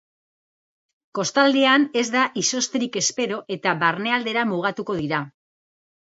Kostaldean 1.17 1.83
ez 2.01 2.05
da 2.15 2.23
izozterik 2.41 2.97
espero 3.01 3.37
eta 3.57 3.73
barnealdera 3.83 4.47
mugatuko 4.53 4.97
dira. 5.03 5.21